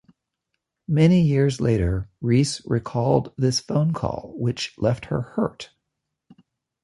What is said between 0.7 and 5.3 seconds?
Many years later, Reis recalled this phone call, which left her